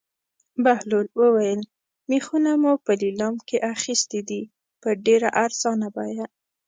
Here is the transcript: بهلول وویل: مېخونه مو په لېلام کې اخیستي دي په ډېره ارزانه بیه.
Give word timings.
بهلول 0.63 1.07
وویل: 1.21 1.61
مېخونه 2.09 2.51
مو 2.61 2.73
په 2.85 2.91
لېلام 3.01 3.35
کې 3.47 3.57
اخیستي 3.73 4.21
دي 4.29 4.41
په 4.81 4.89
ډېره 5.05 5.29
ارزانه 5.43 5.87
بیه. 5.95 6.25